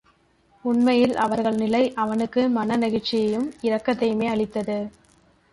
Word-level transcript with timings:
உண்மையில் 0.65 1.13
அவர்கள் 1.15 1.55
நிலை 1.55 1.93
அவனுக்கு 1.93 2.49
மன 2.49 2.77
நெகிழ்ச்சியையும் 2.77 3.47
இரக்கத்தையுமே 3.61 4.29
அளித்தது. 4.29 4.79